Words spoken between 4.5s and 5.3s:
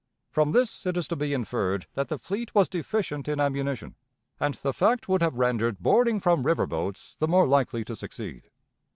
the fact would